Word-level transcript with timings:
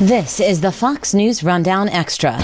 This 0.00 0.38
is 0.38 0.60
the 0.60 0.70
Fox 0.70 1.12
News 1.12 1.42
Rundown 1.42 1.88
Extra. 1.88 2.38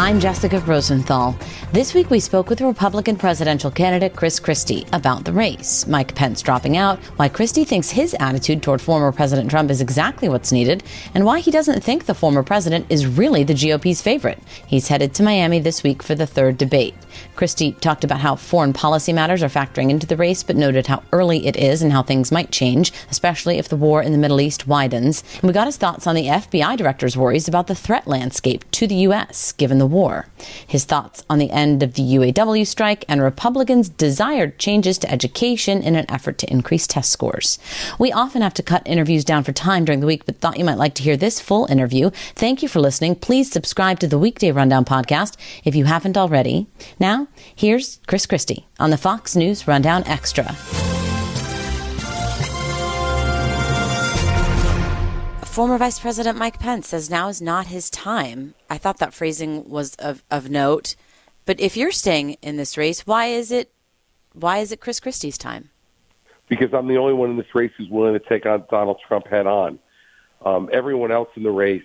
I'm 0.00 0.18
Jessica 0.18 0.60
Rosenthal. 0.60 1.36
This 1.74 1.92
week 1.92 2.08
we 2.08 2.20
spoke 2.20 2.48
with 2.48 2.62
Republican 2.62 3.16
presidential 3.16 3.70
candidate 3.70 4.16
Chris 4.16 4.40
Christie 4.40 4.86
about 4.94 5.26
the 5.26 5.32
race, 5.32 5.86
Mike 5.86 6.14
Pence 6.14 6.40
dropping 6.40 6.78
out, 6.78 6.98
why 7.18 7.28
Christie 7.28 7.66
thinks 7.66 7.90
his 7.90 8.16
attitude 8.18 8.62
toward 8.62 8.80
former 8.80 9.12
President 9.12 9.50
Trump 9.50 9.70
is 9.70 9.82
exactly 9.82 10.26
what's 10.26 10.52
needed, 10.52 10.82
and 11.14 11.26
why 11.26 11.40
he 11.40 11.50
doesn't 11.50 11.82
think 11.82 12.06
the 12.06 12.14
former 12.14 12.42
president 12.42 12.86
is 12.88 13.06
really 13.06 13.44
the 13.44 13.52
GOP's 13.52 14.00
favorite. 14.00 14.38
He's 14.66 14.88
headed 14.88 15.14
to 15.14 15.22
Miami 15.22 15.60
this 15.60 15.82
week 15.82 16.02
for 16.02 16.14
the 16.14 16.26
third 16.26 16.56
debate. 16.56 16.94
Christie 17.36 17.72
talked 17.72 18.02
about 18.02 18.20
how 18.20 18.36
foreign 18.36 18.72
policy 18.72 19.12
matters 19.12 19.42
are 19.42 19.48
factoring 19.48 19.90
into 19.90 20.06
the 20.06 20.16
race, 20.16 20.42
but 20.42 20.56
noted 20.56 20.86
how 20.86 21.02
early 21.12 21.46
it 21.46 21.56
is 21.56 21.82
and 21.82 21.92
how 21.92 22.02
things 22.02 22.32
might 22.32 22.50
change, 22.50 22.90
especially 23.10 23.58
if 23.58 23.68
the 23.68 23.76
war 23.76 24.02
in 24.02 24.12
the 24.12 24.18
Middle 24.18 24.40
East 24.40 24.66
widens. 24.66 25.22
And 25.34 25.42
we 25.42 25.52
got 25.52 25.66
his 25.66 25.76
thoughts 25.76 26.06
on 26.06 26.14
the 26.14 26.26
FBI 26.26 26.78
director's 26.78 27.18
worries 27.18 27.48
about 27.48 27.66
the 27.66 27.74
threat 27.74 28.06
landscape 28.06 28.68
to 28.72 28.86
the 28.86 28.94
U.S. 28.96 29.52
given 29.52 29.78
the 29.78 29.89
war. 29.90 30.26
His 30.66 30.84
thoughts 30.84 31.24
on 31.28 31.38
the 31.38 31.50
end 31.50 31.82
of 31.82 31.94
the 31.94 32.02
UAW 32.02 32.66
strike 32.66 33.04
and 33.08 33.22
Republicans' 33.22 33.88
desired 33.88 34.58
changes 34.58 34.98
to 34.98 35.10
education 35.10 35.82
in 35.82 35.96
an 35.96 36.10
effort 36.10 36.38
to 36.38 36.50
increase 36.50 36.86
test 36.86 37.10
scores. 37.10 37.58
We 37.98 38.12
often 38.12 38.42
have 38.42 38.54
to 38.54 38.62
cut 38.62 38.82
interviews 38.86 39.24
down 39.24 39.44
for 39.44 39.52
time 39.52 39.84
during 39.84 40.00
the 40.00 40.06
week, 40.06 40.26
but 40.26 40.40
thought 40.40 40.58
you 40.58 40.64
might 40.64 40.78
like 40.78 40.94
to 40.94 41.02
hear 41.02 41.16
this 41.16 41.40
full 41.40 41.66
interview. 41.70 42.10
Thank 42.34 42.62
you 42.62 42.68
for 42.68 42.80
listening. 42.80 43.16
Please 43.16 43.50
subscribe 43.50 44.00
to 44.00 44.08
the 44.08 44.18
Weekday 44.18 44.52
Rundown 44.52 44.84
podcast 44.84 45.36
if 45.64 45.74
you 45.74 45.84
haven't 45.84 46.16
already. 46.16 46.66
Now, 46.98 47.28
here's 47.54 48.00
Chris 48.06 48.26
Christie 48.26 48.66
on 48.78 48.90
the 48.90 48.96
Fox 48.96 49.36
News 49.36 49.66
Rundown 49.66 50.04
Extra. 50.06 50.99
Former 55.50 55.78
Vice 55.78 55.98
President 55.98 56.38
Mike 56.38 56.60
Pence 56.60 56.86
says 56.86 57.10
now 57.10 57.26
is 57.26 57.42
not 57.42 57.66
his 57.66 57.90
time. 57.90 58.54
I 58.70 58.78
thought 58.78 58.98
that 58.98 59.12
phrasing 59.12 59.68
was 59.68 59.96
of, 59.96 60.22
of 60.30 60.48
note. 60.48 60.94
But 61.44 61.58
if 61.58 61.76
you're 61.76 61.90
staying 61.90 62.36
in 62.40 62.56
this 62.56 62.76
race, 62.76 63.04
why 63.04 63.26
is 63.26 63.50
it 63.50 63.72
why 64.32 64.58
is 64.58 64.70
it 64.70 64.80
Chris 64.80 65.00
Christie's 65.00 65.36
time? 65.36 65.70
Because 66.48 66.72
I'm 66.72 66.86
the 66.86 66.98
only 66.98 67.14
one 67.14 67.30
in 67.30 67.36
this 67.36 67.52
race 67.52 67.72
who's 67.76 67.88
willing 67.88 68.12
to 68.12 68.20
take 68.20 68.46
on 68.46 68.62
Donald 68.70 69.00
Trump 69.08 69.26
head 69.26 69.48
on. 69.48 69.80
Um, 70.46 70.70
everyone 70.72 71.10
else 71.10 71.28
in 71.34 71.42
the 71.42 71.50
race 71.50 71.82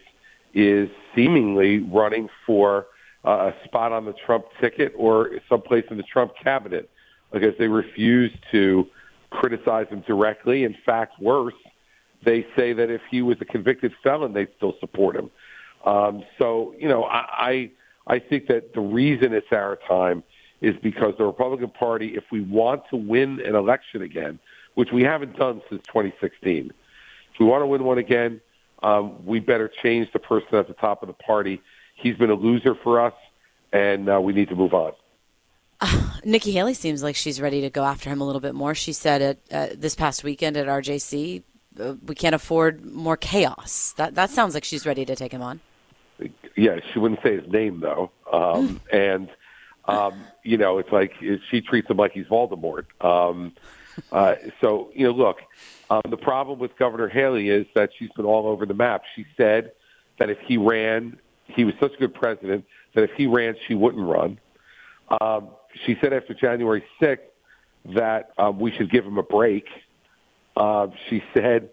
is 0.53 0.88
seemingly 1.16 1.80
running 1.80 2.30
for 2.45 2.86
uh, 3.25 3.52
a 3.52 3.66
spot 3.66 3.92
on 3.92 4.06
the 4.06 4.14
Trump 4.28 4.45
ticket 4.62 4.94
or 4.95 5.31
someplace 5.50 5.86
in 5.90 5.97
the 5.97 6.03
Trump 6.03 6.34
cabinet 6.42 6.88
because 7.34 7.56
they 7.58 7.68
refuse 7.68 8.31
to 8.52 8.86
criticize 9.31 9.88
him 9.88 10.03
directly. 10.06 10.66
In 10.66 10.75
fact, 10.86 11.20
worse, 11.20 11.56
they 12.24 12.46
say 12.56 12.74
that 12.74 12.90
if 12.90 13.02
he 13.10 13.22
was 13.22 13.38
a 13.42 13.46
convicted 13.46 13.94
felon, 14.04 14.34
they'd 14.34 14.50
still 14.58 14.76
support 14.80 15.16
him. 15.16 15.30
Um, 15.86 16.24
so, 16.40 16.74
you 16.80 16.88
know, 16.88 17.04
I, 17.04 17.20
I 17.38 17.72
I 18.08 18.20
think 18.20 18.48
that 18.48 18.74
the 18.74 18.82
reason 18.82 19.34
it's 19.34 19.52
our 19.52 19.78
time 19.88 20.24
is 20.62 20.76
because 20.82 21.14
the 21.18 21.24
Republican 21.24 21.70
Party, 21.70 22.16
if 22.16 22.24
we 22.32 22.42
want 22.42 22.84
to 22.90 22.96
win 22.96 23.40
an 23.42 23.56
election 23.56 24.02
again, 24.02 24.40
which 24.76 24.92
we 24.92 25.04
haven't 25.04 25.38
done 25.38 25.62
since 25.70 25.82
2016, 25.88 26.72
if 27.34 27.40
we 27.40 27.46
want 27.46 27.62
to 27.62 27.68
win 27.68 27.84
one 27.84 27.98
again, 27.98 28.42
um, 28.84 29.26
we 29.26 29.40
better 29.40 29.72
change 29.84 30.12
the 30.14 30.20
person 30.20 30.56
at 30.56 30.68
the 30.68 30.74
top 30.74 31.02
of 31.02 31.08
the 31.08 31.14
party. 31.14 31.62
He's 31.96 32.16
been 32.16 32.30
a 32.30 32.36
loser 32.36 32.76
for 32.76 33.02
us, 33.02 33.14
and 33.74 34.10
uh, 34.10 34.20
we 34.22 34.34
need 34.34 34.50
to 34.50 34.56
move 34.56 34.74
on. 34.74 34.94
Uh, 35.82 36.12
Nikki 36.24 36.52
Haley 36.52 36.74
seems 36.74 37.02
like 37.04 37.16
she's 37.16 37.42
ready 37.42 37.62
to 37.62 37.70
go 37.70 37.84
after 37.84 38.10
him 38.10 38.22
a 38.22 38.26
little 38.26 38.42
bit 38.42 38.54
more. 38.54 38.76
She 38.76 38.94
said 38.94 39.22
it 39.22 39.40
uh, 39.52 39.68
this 39.76 39.96
past 39.96 40.24
weekend 40.24 40.58
at 40.58 40.68
RJC, 40.68 41.44
we 42.06 42.16
can't 42.16 42.36
afford 42.36 42.86
more 42.86 43.18
chaos. 43.18 43.94
That 43.98 44.16
that 44.16 44.30
sounds 44.30 44.54
like 44.54 44.64
she's 44.64 44.86
ready 44.86 45.06
to 45.06 45.16
take 45.16 45.31
him 45.31 45.42
on 45.42 45.59
yeah, 46.56 46.80
she 46.92 47.00
wouldn't 47.00 47.22
say 47.23 47.38
his 47.40 47.52
name 47.52 47.80
though. 47.80 48.12
Um, 48.31 48.81
and 48.92 49.30
um, 49.86 50.25
you 50.44 50.58
know, 50.58 50.78
it's 50.78 50.91
like 50.91 51.13
she 51.50 51.62
treats 51.62 51.90
him 51.90 51.97
like 51.97 52.13
he's 52.13 52.25
Voldemort. 52.25 52.86
Um, 53.02 53.53
uh, 54.12 54.36
so 54.62 54.91
you 54.94 55.06
know, 55.06 55.12
look, 55.12 55.38
um, 55.90 56.02
the 56.09 56.18
problem 56.18 56.59
with 56.59 56.78
Governor 56.78 57.08
Haley 57.08 57.50
is 57.50 57.66
that 57.75 57.92
she's 57.97 58.09
been 58.16 58.25
all 58.25 58.47
over 58.47 58.66
the 58.66 58.74
map. 58.74 59.03
She 59.16 59.25
said 59.38 59.72
that 60.19 60.30
if 60.30 60.40
he 60.40 60.57
ran, 60.57 61.19
he 61.46 61.63
was 61.63 61.74
such 61.80 61.94
a 61.94 61.97
good 61.97 62.13
president 62.13 62.66
that 62.94 63.03
if 63.03 63.12
he 63.12 63.28
ran, 63.28 63.56
she 63.68 63.75
wouldn't 63.75 64.07
run. 64.07 64.40
Um, 65.22 65.50
she 65.86 65.97
said 66.02 66.13
after 66.13 66.34
January 66.34 66.84
6th 67.02 67.19
that 67.94 68.31
um, 68.38 68.59
we 68.59 68.72
should 68.72 68.90
give 68.90 69.06
him 69.06 69.18
a 69.18 69.24
break. 69.24 69.66
Uh, 70.56 70.88
she 71.10 71.24
said 71.34 71.70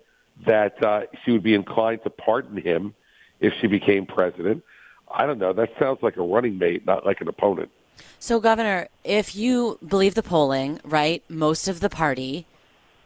that 0.46 0.82
uh, 0.82 1.02
she 1.24 1.32
would 1.32 1.42
be 1.42 1.54
inclined 1.54 2.02
to 2.04 2.10
pardon 2.10 2.56
him 2.56 2.94
if 3.40 3.52
she 3.60 3.66
became 3.66 4.06
president. 4.06 4.62
I 5.10 5.26
don't 5.26 5.38
know. 5.38 5.52
That 5.52 5.70
sounds 5.78 6.02
like 6.02 6.16
a 6.16 6.22
running 6.22 6.58
mate, 6.58 6.86
not 6.86 7.04
like 7.04 7.20
an 7.20 7.28
opponent. 7.28 7.70
So, 8.18 8.40
Governor, 8.40 8.88
if 9.04 9.36
you 9.36 9.78
believe 9.86 10.14
the 10.14 10.22
polling, 10.22 10.80
right, 10.84 11.22
most 11.28 11.68
of 11.68 11.80
the 11.80 11.90
party 11.90 12.46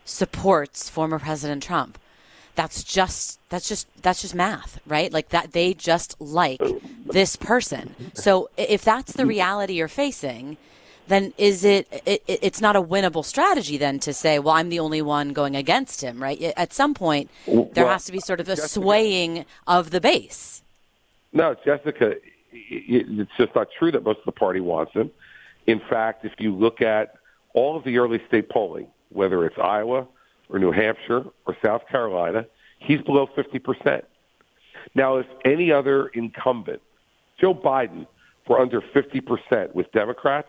supports 0.04 0.88
former 0.88 1.18
President 1.18 1.62
Trump. 1.62 1.98
That's 2.54 2.82
just 2.82 3.38
that's 3.50 3.68
just 3.68 3.86
that's 4.02 4.22
just 4.22 4.34
math, 4.34 4.80
right? 4.86 5.12
Like 5.12 5.28
that 5.28 5.52
they 5.52 5.74
just 5.74 6.18
like 6.18 6.62
this 7.04 7.36
person. 7.36 7.94
So 8.14 8.48
if 8.56 8.82
that's 8.82 9.12
the 9.12 9.26
reality 9.26 9.74
you're 9.74 9.88
facing, 9.88 10.56
then 11.08 11.32
is 11.38 11.64
it, 11.64 11.86
it 12.06 12.22
it's 12.26 12.60
not 12.60 12.76
a 12.76 12.82
winnable 12.82 13.24
strategy 13.24 13.76
then 13.76 13.98
to 14.00 14.12
say, 14.12 14.38
well, 14.38 14.54
I'm 14.54 14.68
the 14.68 14.80
only 14.80 15.02
one 15.02 15.32
going 15.32 15.56
against 15.56 16.02
him, 16.02 16.22
right? 16.22 16.40
At 16.56 16.72
some 16.72 16.94
point, 16.94 17.30
there 17.46 17.84
well, 17.84 17.88
has 17.88 18.04
to 18.06 18.12
be 18.12 18.20
sort 18.20 18.40
of 18.40 18.48
a 18.48 18.56
Jessica, 18.56 18.68
swaying 18.68 19.44
of 19.66 19.90
the 19.90 20.00
base. 20.00 20.62
No, 21.32 21.54
Jessica, 21.64 22.14
it's 22.52 23.30
just 23.38 23.54
not 23.54 23.68
true 23.78 23.92
that 23.92 24.02
most 24.04 24.18
of 24.18 24.24
the 24.24 24.32
party 24.32 24.60
wants 24.60 24.92
him. 24.92 25.10
In 25.66 25.80
fact, 25.80 26.24
if 26.24 26.32
you 26.38 26.54
look 26.54 26.80
at 26.80 27.14
all 27.54 27.76
of 27.76 27.84
the 27.84 27.98
early 27.98 28.22
state 28.28 28.48
polling, 28.48 28.86
whether 29.10 29.44
it's 29.44 29.58
Iowa 29.58 30.06
or 30.48 30.58
New 30.58 30.72
Hampshire 30.72 31.24
or 31.46 31.56
South 31.64 31.82
Carolina, 31.88 32.46
he's 32.78 33.00
below 33.02 33.28
50%. 33.36 34.02
Now, 34.94 35.16
if 35.16 35.26
any 35.44 35.72
other 35.72 36.08
incumbent, 36.08 36.80
Joe 37.40 37.54
Biden, 37.54 38.06
were 38.48 38.60
under 38.60 38.80
50% 38.80 39.74
with 39.74 39.90
Democrats, 39.92 40.48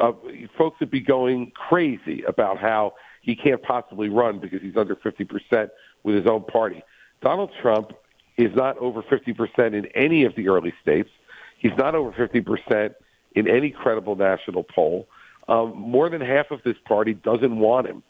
uh, 0.00 0.12
folks 0.56 0.80
would 0.80 0.90
be 0.90 1.00
going 1.00 1.52
crazy 1.52 2.22
about 2.22 2.58
how 2.58 2.94
he 3.22 3.36
can't 3.36 3.62
possibly 3.62 4.08
run 4.08 4.38
because 4.38 4.60
he's 4.62 4.76
under 4.76 4.96
50% 4.96 5.70
with 6.02 6.14
his 6.14 6.26
own 6.26 6.44
party. 6.44 6.82
Donald 7.22 7.50
Trump 7.60 7.92
is 8.36 8.54
not 8.54 8.78
over 8.78 9.02
50% 9.02 9.74
in 9.74 9.86
any 9.94 10.24
of 10.24 10.34
the 10.34 10.48
early 10.48 10.72
states. 10.82 11.10
He's 11.58 11.76
not 11.76 11.94
over 11.94 12.12
50% 12.12 12.94
in 13.36 13.48
any 13.48 13.70
credible 13.70 14.16
national 14.16 14.64
poll. 14.64 15.06
Um, 15.48 15.76
more 15.76 16.08
than 16.08 16.20
half 16.20 16.50
of 16.50 16.62
this 16.64 16.76
party 16.86 17.14
doesn't 17.14 17.58
want 17.58 17.86
him 17.86 18.02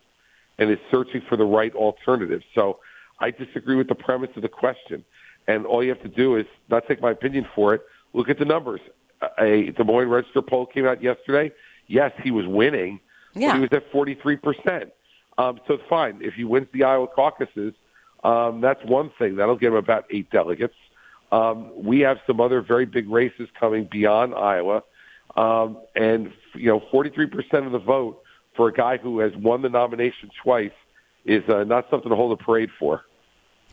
and 0.59 0.71
is 0.71 0.79
searching 0.91 1.23
for 1.29 1.37
the 1.37 1.45
right 1.45 1.75
alternative. 1.75 2.43
So 2.55 2.79
I 3.19 3.31
disagree 3.31 3.77
with 3.77 3.89
the 3.89 3.95
premise 3.95 4.31
of 4.37 4.43
the 4.43 4.49
question. 4.49 5.05
And 5.49 5.67
all 5.67 5.83
you 5.83 5.89
have 5.89 6.03
to 6.03 6.09
do 6.09 6.37
is 6.37 6.47
not 6.69 6.87
take 6.87 7.01
my 7.01 7.11
opinion 7.11 7.47
for 7.55 7.75
it. 7.75 7.83
Look 8.13 8.29
at 8.29 8.39
the 8.39 8.45
numbers. 8.45 8.81
A 9.39 9.71
Des 9.71 9.85
Moines 9.85 10.09
Register 10.09 10.43
poll 10.43 10.67
came 10.67 10.87
out 10.87 11.03
yesterday 11.03 11.53
yes, 11.91 12.13
he 12.23 12.31
was 12.31 12.47
winning. 12.47 13.01
Yeah. 13.35 13.55
he 13.55 13.61
was 13.61 13.71
at 13.73 13.91
43%. 13.93 14.91
Um, 15.39 15.61
so 15.67 15.75
it's 15.75 15.83
fine. 15.89 16.21
If 16.23 16.35
he 16.35 16.45
wins 16.45 16.69
the 16.73 16.85
Iowa 16.85 17.07
caucuses, 17.09 17.75
um, 18.25 18.61
that's 18.61 18.83
one 18.85 19.11
thing. 19.19 19.37
That'll 19.37 19.57
give 19.57 19.73
him 19.73 19.79
about 19.79 20.05
eight 20.11 20.31
delegates. 20.31 20.75
Um, 21.33 21.71
we 21.77 22.01
have 22.01 22.19
some 22.27 22.41
other 22.41 22.61
very 22.61 22.87
big 22.87 23.09
races 23.09 23.49
coming 23.59 23.89
beyond 23.91 24.35
Iowa. 24.35 24.83
Um, 25.37 25.79
and, 25.95 26.33
you 26.55 26.67
know, 26.67 26.81
43% 26.93 27.67
of 27.67 27.73
the 27.73 27.79
vote 27.79 28.23
for 28.57 28.69
a 28.69 28.73
guy 28.73 28.99
who 28.99 29.21
has 29.21 29.33
won 29.37 29.63
the 29.63 29.69
nomination 29.69 30.31
twice 30.43 30.73
is 31.25 31.49
uh, 31.49 31.65
not 31.65 31.87
something 31.91 32.11
to 32.11 32.17
hold 32.17 32.39
a 32.39 32.43
parade 32.43 32.71
for. 32.79 33.03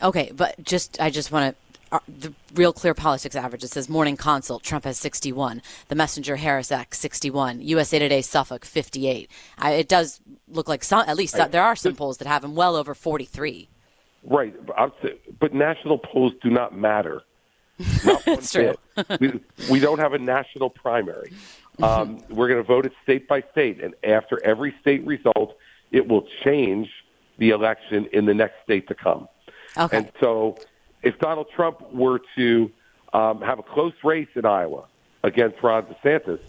Okay, 0.01 0.31
but 0.35 0.61
just 0.63 1.01
I 1.01 1.09
just 1.09 1.31
want 1.31 1.55
to 1.55 1.66
the 2.07 2.33
real 2.53 2.73
clear 2.73 2.93
politics 2.93 3.35
average. 3.35 3.63
It 3.63 3.69
says 3.69 3.89
Morning 3.89 4.17
Consult, 4.17 4.63
Trump 4.63 4.85
has 4.85 4.97
61. 4.97 5.61
The 5.87 5.95
Messenger, 5.95 6.37
Harris 6.37 6.71
X, 6.71 6.99
61. 6.99 7.61
USA 7.61 7.99
Today, 7.99 8.21
Suffolk, 8.21 8.65
58. 8.65 9.29
I, 9.57 9.71
it 9.73 9.87
does 9.87 10.19
look 10.47 10.67
like 10.67 10.83
some, 10.83 11.07
at 11.07 11.17
least 11.17 11.35
there 11.51 11.63
are 11.63 11.75
some 11.75 11.95
polls 11.95 12.17
that 12.17 12.27
have 12.27 12.43
him 12.43 12.55
well 12.55 12.75
over 12.75 12.93
43. 12.93 13.69
Right. 14.23 14.55
But 15.39 15.53
national 15.53 15.99
polls 15.99 16.33
do 16.41 16.49
not 16.49 16.77
matter. 16.77 17.23
It's 18.27 18.51
true. 18.51 18.73
we, 19.19 19.39
we, 19.69 19.79
don't 19.79 19.99
have 19.99 20.13
a 20.13 20.19
national 20.19 20.69
primary. 20.69 21.31
Um, 21.81 22.19
we're 22.29 22.47
going 22.47 22.61
to 22.61 22.67
vote 22.67 22.85
it 22.85 22.93
state 23.03 23.27
by 23.27 23.43
state. 23.51 23.81
And 23.81 23.93
after 24.03 24.43
every 24.43 24.75
state 24.81 25.05
result, 25.05 25.55
it 25.91 26.07
will 26.07 26.27
change 26.43 26.89
the 27.37 27.51
election 27.51 28.07
in 28.11 28.25
the 28.25 28.33
next 28.33 28.55
state 28.63 28.87
to 28.87 28.95
come. 28.95 29.27
Okay. 29.77 29.97
And 29.97 30.11
so 30.19 30.57
if 31.03 31.19
Donald 31.19 31.47
Trump 31.55 31.93
were 31.93 32.21
to 32.35 32.71
um, 33.13 33.41
have 33.41 33.59
a 33.59 33.63
close 33.63 33.93
race 34.03 34.27
in 34.35 34.45
Iowa 34.45 34.85
against 35.23 35.61
Ron 35.61 35.83
DeSantis, 35.85 36.39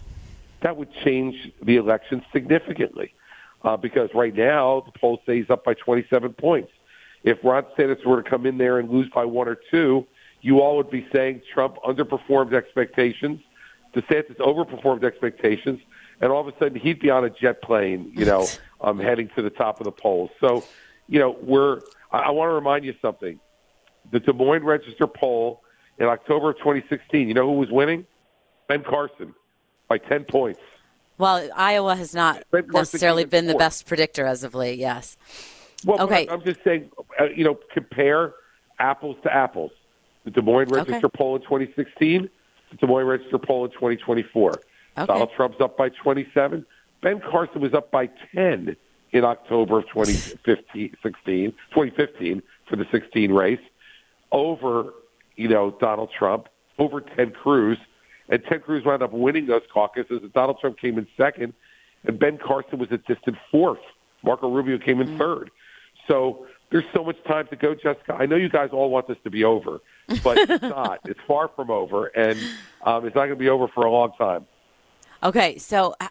that 0.61 0.75
would 0.77 0.93
change 1.03 1.51
the 1.61 1.77
election 1.77 2.23
significantly. 2.31 3.13
Uh, 3.61 3.75
because 3.75 4.09
right 4.13 4.33
now 4.33 4.81
the 4.85 4.97
polls 4.97 5.19
say 5.25 5.37
he's 5.37 5.49
up 5.49 5.65
by 5.65 5.73
27 5.73 6.33
points. 6.33 6.71
if 7.23 7.37
Ron 7.43 7.63
DeSantis 7.63 8.05
were 8.05 8.23
to 8.23 8.29
come 8.29 8.45
in 8.45 8.57
there 8.57 8.79
and 8.79 8.89
lose 8.89 9.09
by 9.09 9.25
one 9.25 9.49
or 9.49 9.57
two, 9.69 10.07
you 10.41 10.61
all 10.61 10.77
would 10.77 10.89
be 10.89 11.05
saying 11.11 11.41
Trump 11.53 11.75
underperformed 11.85 12.53
expectations, 12.53 13.41
DeSantis 13.93 14.37
overperformed 14.37 15.03
expectations, 15.03 15.81
and 16.21 16.31
all 16.31 16.47
of 16.47 16.53
a 16.53 16.57
sudden 16.57 16.79
he'd 16.79 16.99
be 16.99 17.09
on 17.09 17.25
a 17.25 17.29
jet 17.29 17.61
plane, 17.61 18.11
you 18.15 18.25
know, 18.25 18.47
um, 18.81 18.97
heading 18.99 19.29
to 19.35 19.41
the 19.41 19.49
top 19.49 19.81
of 19.81 19.85
the 19.85 19.91
polls. 19.91 20.29
So, 20.39 20.63
you 21.07 21.19
know, 21.19 21.35
we're. 21.41 21.81
I, 22.11 22.19
I 22.19 22.29
want 22.31 22.49
to 22.49 22.53
remind 22.53 22.85
you 22.85 22.93
something. 23.01 23.39
The 24.11 24.19
Des 24.19 24.33
Moines 24.33 24.63
Register 24.63 25.07
poll 25.07 25.61
in 25.99 26.05
October 26.05 26.51
of 26.51 26.57
2016. 26.57 27.27
You 27.27 27.33
know 27.33 27.45
who 27.45 27.57
was 27.57 27.69
winning? 27.69 28.05
Ben 28.67 28.83
Carson 28.83 29.33
by 29.87 29.97
10 29.97 30.25
points. 30.25 30.59
Well, 31.17 31.49
Iowa 31.55 31.95
has 31.95 32.15
not 32.15 32.43
necessarily 32.53 33.25
been 33.25 33.47
the 33.47 33.55
best 33.55 33.85
predictor 33.85 34.25
as 34.25 34.43
of 34.43 34.55
late. 34.55 34.79
Yes. 34.79 35.17
Well, 35.85 36.01
okay. 36.01 36.27
I'm 36.29 36.43
just 36.43 36.63
saying, 36.63 36.91
uh, 37.19 37.25
you 37.25 37.43
know, 37.43 37.59
compare 37.73 38.33
apples 38.79 39.17
to 39.23 39.33
apples. 39.33 39.71
The 40.23 40.31
Des 40.31 40.41
Moines 40.41 40.69
Register 40.69 41.07
okay. 41.07 41.17
poll 41.17 41.35
in 41.35 41.41
2016, 41.41 42.29
the 42.71 42.77
Des 42.77 42.87
Moines 42.87 43.05
Register 43.05 43.37
poll 43.37 43.65
in 43.65 43.71
2024. 43.71 44.51
Okay. 44.51 44.61
Donald 45.05 45.29
Trump's 45.35 45.59
up 45.59 45.77
by 45.77 45.89
27. 45.89 46.65
Ben 47.01 47.21
Carson 47.21 47.61
was 47.61 47.73
up 47.73 47.91
by 47.91 48.09
10 48.35 48.75
in 49.11 49.25
October 49.25 49.79
of 49.79 49.87
2015, 49.87 50.95
16, 51.01 51.51
2015 51.51 52.41
for 52.69 52.75
the 52.75 52.85
16 52.91 53.31
race 53.31 53.59
over, 54.31 54.93
you 55.35 55.47
know, 55.47 55.75
Donald 55.79 56.09
Trump, 56.17 56.47
over 56.77 57.01
Ted 57.01 57.35
Cruz. 57.35 57.77
And 58.29 58.43
Ted 58.45 58.63
Cruz 58.63 58.85
wound 58.85 59.01
up 59.01 59.11
winning 59.11 59.47
those 59.47 59.63
caucuses. 59.73 60.19
And 60.21 60.31
Donald 60.33 60.59
Trump 60.59 60.79
came 60.79 60.97
in 60.97 61.07
second, 61.17 61.53
and 62.03 62.19
Ben 62.19 62.37
Carson 62.37 62.79
was 62.79 62.91
a 62.91 62.97
distant 62.97 63.37
fourth. 63.51 63.79
Marco 64.23 64.49
Rubio 64.49 64.77
came 64.77 65.01
in 65.01 65.07
mm-hmm. 65.07 65.17
third. 65.17 65.51
So 66.07 66.47
there's 66.71 66.85
so 66.93 67.03
much 67.03 67.17
time 67.23 67.47
to 67.47 67.55
go, 67.55 67.73
Jessica. 67.73 68.13
I 68.13 68.25
know 68.25 68.35
you 68.35 68.49
guys 68.49 68.69
all 68.71 68.89
want 68.89 69.07
this 69.07 69.17
to 69.23 69.29
be 69.29 69.43
over, 69.43 69.79
but 70.23 70.37
it's 70.37 70.61
not. 70.61 70.99
It's 71.05 71.19
far 71.27 71.49
from 71.55 71.71
over, 71.71 72.07
and 72.07 72.39
um, 72.83 73.05
it's 73.05 73.15
not 73.15 73.25
going 73.25 73.29
to 73.31 73.35
be 73.35 73.49
over 73.49 73.67
for 73.67 73.85
a 73.85 73.91
long 73.91 74.11
time. 74.17 74.45
Okay, 75.23 75.57
so 75.57 75.95
uh, 75.99 76.07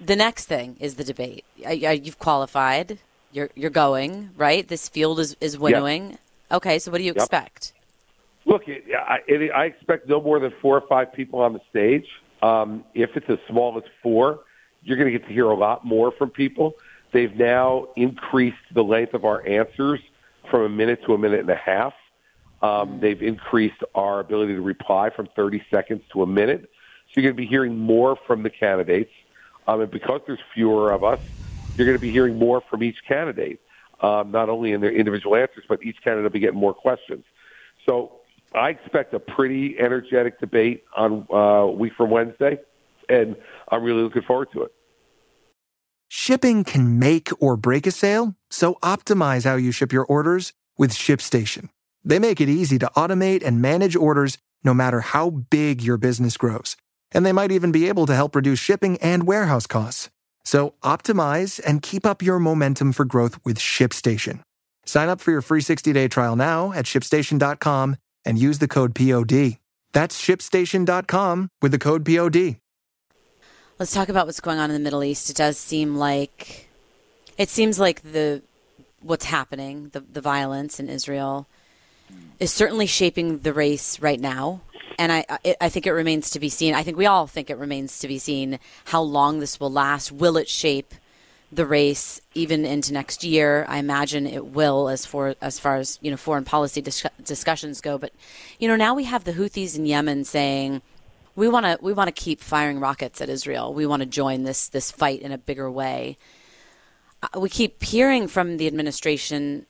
the 0.00 0.16
next 0.16 0.46
thing 0.46 0.76
is 0.80 0.96
the 0.96 1.04
debate. 1.04 1.44
you've 1.56 2.18
qualified. 2.18 2.98
You're 3.32 3.50
you're 3.54 3.70
going 3.70 4.30
right. 4.36 4.66
This 4.66 4.88
field 4.88 5.20
is 5.20 5.36
is 5.40 5.58
winnowing. 5.58 6.18
Okay, 6.52 6.78
so 6.78 6.90
what 6.90 6.98
do 6.98 7.04
you 7.04 7.12
yep. 7.12 7.16
expect? 7.16 7.72
Look, 8.44 8.64
I, 8.68 9.20
I 9.54 9.64
expect 9.64 10.08
no 10.08 10.20
more 10.20 10.40
than 10.40 10.52
four 10.60 10.76
or 10.76 10.86
five 10.88 11.12
people 11.12 11.40
on 11.40 11.52
the 11.52 11.60
stage. 11.70 12.06
Um, 12.42 12.84
if 12.94 13.16
it's 13.16 13.28
as 13.30 13.38
small 13.48 13.78
as 13.78 13.84
four, 14.02 14.40
you're 14.82 14.96
going 14.96 15.10
to 15.12 15.16
get 15.16 15.26
to 15.28 15.32
hear 15.32 15.46
a 15.46 15.56
lot 15.56 15.84
more 15.84 16.10
from 16.10 16.30
people. 16.30 16.74
They've 17.12 17.34
now 17.34 17.88
increased 17.94 18.56
the 18.74 18.82
length 18.82 19.14
of 19.14 19.24
our 19.24 19.46
answers 19.46 20.00
from 20.50 20.62
a 20.62 20.68
minute 20.68 21.04
to 21.06 21.14
a 21.14 21.18
minute 21.18 21.40
and 21.40 21.50
a 21.50 21.56
half. 21.56 21.94
Um, 22.62 23.00
they've 23.00 23.22
increased 23.22 23.82
our 23.94 24.20
ability 24.20 24.54
to 24.54 24.60
reply 24.60 25.10
from 25.10 25.28
30 25.34 25.64
seconds 25.70 26.02
to 26.12 26.22
a 26.22 26.26
minute. 26.26 26.62
So 26.62 27.20
you're 27.20 27.24
going 27.24 27.36
to 27.36 27.42
be 27.42 27.46
hearing 27.46 27.78
more 27.78 28.16
from 28.26 28.42
the 28.42 28.50
candidates. 28.50 29.12
Um, 29.68 29.80
and 29.80 29.90
because 29.90 30.20
there's 30.26 30.40
fewer 30.54 30.92
of 30.92 31.04
us, 31.04 31.20
you're 31.76 31.86
going 31.86 31.98
to 31.98 32.02
be 32.02 32.10
hearing 32.10 32.38
more 32.38 32.60
from 32.60 32.82
each 32.82 32.98
candidate, 33.06 33.60
um, 34.02 34.30
not 34.30 34.48
only 34.48 34.72
in 34.72 34.80
their 34.80 34.92
individual 34.92 35.36
answers, 35.36 35.64
but 35.68 35.82
each 35.82 35.96
candidate 36.02 36.24
will 36.24 36.30
be 36.30 36.40
getting 36.40 36.58
more 36.58 36.74
questions. 36.74 37.24
So 37.88 38.12
I 38.54 38.70
expect 38.70 39.14
a 39.14 39.20
pretty 39.20 39.76
energetic 39.78 40.40
debate 40.40 40.84
on 40.96 41.26
uh, 41.32 41.66
week 41.66 41.92
from 41.96 42.10
Wednesday, 42.10 42.58
and 43.08 43.36
I'm 43.70 43.82
really 43.82 44.02
looking 44.02 44.22
forward 44.22 44.48
to 44.52 44.62
it. 44.62 44.72
Shipping 46.08 46.62
can 46.62 46.98
make 46.98 47.30
or 47.40 47.56
break 47.56 47.86
a 47.86 47.90
sale, 47.90 48.34
so 48.50 48.74
optimize 48.82 49.44
how 49.44 49.56
you 49.56 49.72
ship 49.72 49.92
your 49.92 50.04
orders 50.04 50.52
with 50.76 50.92
ShipStation. 50.92 51.70
They 52.04 52.18
make 52.18 52.40
it 52.40 52.50
easy 52.50 52.78
to 52.80 52.90
automate 52.96 53.42
and 53.42 53.62
manage 53.62 53.96
orders 53.96 54.36
no 54.64 54.74
matter 54.74 55.00
how 55.00 55.30
big 55.30 55.82
your 55.82 55.96
business 55.96 56.36
grows. 56.36 56.76
And 57.12 57.24
they 57.24 57.32
might 57.32 57.52
even 57.52 57.72
be 57.72 57.88
able 57.88 58.06
to 58.06 58.14
help 58.14 58.36
reduce 58.36 58.58
shipping 58.58 58.98
and 58.98 59.26
warehouse 59.26 59.66
costs. 59.66 60.10
So 60.44 60.74
optimize 60.82 61.60
and 61.64 61.82
keep 61.82 62.04
up 62.04 62.22
your 62.22 62.38
momentum 62.38 62.92
for 62.92 63.04
growth 63.04 63.38
with 63.44 63.58
ShipStation. 63.58 64.40
Sign 64.86 65.08
up 65.08 65.20
for 65.20 65.30
your 65.30 65.42
free 65.42 65.60
60-day 65.60 66.08
trial 66.08 66.36
now 66.36 66.72
at 66.72 66.86
shipstation.com 66.86 67.96
and 68.24 68.38
use 68.38 68.58
the 68.58 68.68
code 68.68 68.94
POD. 68.94 69.58
That's 69.92 70.20
shipstation.com 70.20 71.48
with 71.60 71.72
the 71.72 71.78
code 71.78 72.04
POD. 72.04 72.56
Let's 73.78 73.92
talk 73.92 74.08
about 74.08 74.26
what's 74.26 74.40
going 74.40 74.58
on 74.58 74.70
in 74.70 74.74
the 74.74 74.82
Middle 74.82 75.02
East. 75.02 75.30
It 75.30 75.36
does 75.36 75.58
seem 75.58 75.96
like 75.96 76.68
it 77.36 77.48
seems 77.48 77.80
like 77.80 78.02
the 78.02 78.42
what's 79.00 79.24
happening, 79.24 79.88
the 79.92 80.00
the 80.00 80.20
violence 80.20 80.78
in 80.78 80.88
Israel 80.88 81.48
is 82.38 82.52
certainly 82.52 82.86
shaping 82.86 83.38
the 83.40 83.52
race 83.52 84.00
right 84.00 84.20
now. 84.20 84.60
And 84.98 85.10
I, 85.10 85.24
I 85.60 85.68
think 85.68 85.86
it 85.86 85.92
remains 85.92 86.30
to 86.30 86.40
be 86.40 86.48
seen. 86.48 86.74
I 86.74 86.82
think 86.82 86.96
we 86.96 87.06
all 87.06 87.26
think 87.26 87.48
it 87.50 87.56
remains 87.56 87.98
to 88.00 88.08
be 88.08 88.18
seen 88.18 88.58
how 88.86 89.00
long 89.00 89.40
this 89.40 89.58
will 89.58 89.70
last. 89.70 90.12
Will 90.12 90.36
it 90.36 90.48
shape 90.48 90.94
the 91.52 91.66
race 91.66 92.20
even 92.34 92.64
into 92.64 92.94
next 92.94 93.22
year. 93.22 93.66
I 93.68 93.76
imagine 93.76 94.26
it 94.26 94.46
will, 94.46 94.88
as 94.88 95.04
for 95.04 95.34
as 95.42 95.60
far 95.60 95.76
as 95.76 95.98
you 96.00 96.10
know, 96.10 96.16
foreign 96.16 96.44
policy 96.44 96.80
dis- 96.80 97.06
discussions 97.22 97.82
go. 97.82 97.98
But 97.98 98.12
you 98.58 98.66
know, 98.66 98.76
now 98.76 98.94
we 98.94 99.04
have 99.04 99.24
the 99.24 99.32
Houthis 99.32 99.76
in 99.76 99.84
Yemen 99.84 100.24
saying 100.24 100.80
we 101.36 101.48
want 101.48 101.66
to 101.66 101.78
we 101.82 101.92
want 101.92 102.08
to 102.08 102.12
keep 102.12 102.40
firing 102.40 102.80
rockets 102.80 103.20
at 103.20 103.28
Israel. 103.28 103.74
We 103.74 103.84
want 103.84 104.00
to 104.00 104.06
join 104.06 104.44
this 104.44 104.68
this 104.68 104.90
fight 104.90 105.20
in 105.20 105.30
a 105.30 105.38
bigger 105.38 105.70
way. 105.70 106.16
Uh, 107.22 107.38
we 107.38 107.50
keep 107.50 107.82
hearing 107.82 108.28
from 108.28 108.56
the 108.56 108.66
administration 108.66 109.66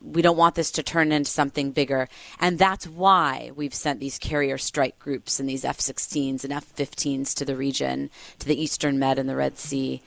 we 0.00 0.22
don't 0.22 0.36
want 0.36 0.54
this 0.54 0.70
to 0.72 0.82
turn 0.82 1.12
into 1.12 1.30
something 1.30 1.72
bigger. 1.72 2.08
And 2.40 2.58
that's 2.58 2.86
why 2.86 3.50
we've 3.54 3.74
sent 3.74 4.00
these 4.00 4.18
carrier 4.18 4.58
strike 4.58 4.98
groups 4.98 5.40
and 5.40 5.48
these 5.48 5.64
F 5.64 5.78
16s 5.78 6.44
and 6.44 6.52
F 6.52 6.72
15s 6.76 7.34
to 7.34 7.44
the 7.44 7.56
region, 7.56 8.10
to 8.38 8.46
the 8.46 8.60
Eastern 8.60 8.98
Med 8.98 9.18
and 9.18 9.28
the 9.28 9.36
Red 9.36 9.58
Sea. 9.58 10.02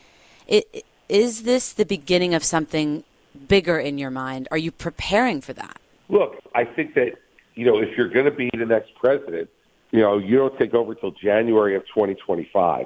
It, 0.47 0.85
is 1.09 1.43
this 1.43 1.73
the 1.73 1.85
beginning 1.85 2.33
of 2.33 2.43
something 2.43 3.03
bigger 3.47 3.77
in 3.77 3.97
your 3.97 4.11
mind? 4.11 4.47
Are 4.51 4.57
you 4.57 4.71
preparing 4.71 5.41
for 5.41 5.53
that? 5.53 5.77
Look, 6.09 6.35
I 6.55 6.65
think 6.65 6.93
that, 6.95 7.13
you 7.55 7.65
know, 7.65 7.79
if 7.79 7.97
you're 7.97 8.09
going 8.09 8.25
to 8.25 8.31
be 8.31 8.49
the 8.57 8.65
next 8.65 8.95
president, 8.95 9.49
you 9.91 9.99
know, 9.99 10.17
you 10.17 10.37
don't 10.37 10.57
take 10.57 10.73
over 10.73 10.93
until 10.93 11.11
January 11.11 11.75
of 11.75 11.83
2025. 11.87 12.85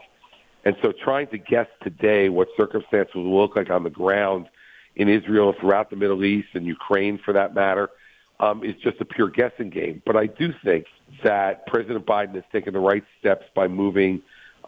And 0.63 0.75
so 0.81 0.91
trying 0.91 1.27
to 1.27 1.37
guess 1.37 1.67
today 1.83 2.29
what 2.29 2.47
circumstances 2.57 3.13
will 3.13 3.39
look 3.39 3.55
like 3.55 3.69
on 3.69 3.83
the 3.83 3.91
ground 3.91 4.47
in 4.95 5.09
Israel, 5.09 5.53
throughout 5.59 5.89
the 5.89 5.95
Middle 5.95 6.23
East, 6.23 6.49
and 6.53 6.65
Ukraine 6.65 7.19
for 7.23 7.33
that 7.33 7.53
matter, 7.53 7.89
um, 8.39 8.63
is 8.63 8.75
just 8.83 8.99
a 9.01 9.05
pure 9.05 9.29
guessing 9.29 9.69
game. 9.69 10.01
But 10.05 10.15
I 10.15 10.27
do 10.27 10.53
think 10.63 10.85
that 11.23 11.67
President 11.67 12.05
Biden 12.05 12.35
has 12.35 12.43
taken 12.51 12.73
the 12.73 12.79
right 12.79 13.03
steps 13.19 13.45
by 13.55 13.67
moving, 13.67 14.21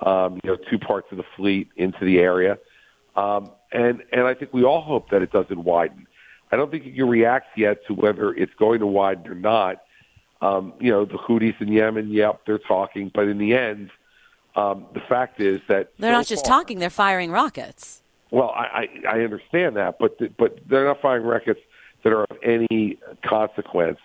um, 0.05 0.39
you 0.43 0.51
know, 0.51 0.57
two 0.69 0.79
parts 0.79 1.07
of 1.12 1.17
the 1.17 1.25
fleet 1.36 1.69
into 1.75 2.03
the 2.03 2.19
area. 2.19 2.57
Um, 3.15 3.51
and 3.72 4.03
and 4.12 4.22
I 4.22 4.34
think 4.34 4.53
we 4.53 4.63
all 4.63 4.81
hope 4.81 5.10
that 5.10 5.22
it 5.22 5.31
doesn't 5.31 5.63
widen. 5.63 6.07
I 6.51 6.55
don't 6.55 6.72
think 6.72 6.86
you 6.86 6.93
can 6.93 7.10
react 7.10 7.57
yet 7.57 7.86
to 7.88 7.93
whether 7.93 8.34
it's 8.34 8.53
going 8.53 8.79
to 8.79 8.88
widen 8.88 9.27
or 9.27 9.36
not. 9.36 9.84
Um, 10.41 10.74
you 10.79 10.91
know, 10.91 11.03
the 11.03 11.17
Houthis 11.17 11.60
in 11.60 11.69
Yemen, 11.69 12.10
yep, 12.12 12.41
they're 12.46 12.60
talking, 12.60 13.12
but 13.13 13.27
in 13.27 13.39
the 13.39 13.55
end, 13.55 13.89
um, 14.55 14.86
the 14.93 15.00
fact 15.00 15.41
is 15.41 15.60
that 15.67 15.91
they're 15.98 16.12
so 16.12 16.17
not 16.17 16.27
just 16.27 16.46
far, 16.46 16.60
talking; 16.60 16.79
they're 16.79 16.89
firing 16.89 17.31
rockets. 17.31 18.01
Well, 18.31 18.50
I, 18.50 18.88
I, 19.05 19.17
I 19.17 19.19
understand 19.22 19.77
that, 19.77 20.00
but 20.00 20.17
the, 20.17 20.29
but 20.38 20.60
they're 20.67 20.86
not 20.86 21.01
firing 21.01 21.24
rockets 21.24 21.62
that 22.03 22.13
are 22.13 22.24
of 22.24 22.38
any 22.43 22.98
consequence 23.24 24.00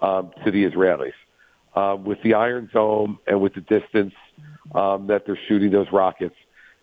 um, 0.00 0.30
to 0.44 0.50
the 0.50 0.64
Israelis. 0.64 1.12
Uh, 1.74 1.94
with 1.94 2.22
the 2.22 2.34
Iron 2.34 2.70
Dome 2.72 3.18
and 3.26 3.40
with 3.40 3.54
the 3.54 3.60
distance 3.60 4.14
um, 4.74 5.08
that 5.08 5.26
they're 5.26 5.38
shooting 5.46 5.70
those 5.70 5.92
rockets, 5.92 6.34